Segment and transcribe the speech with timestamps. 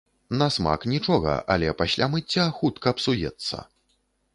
[0.41, 3.67] На смак нічога, але пасля мыцця хутка псуецца.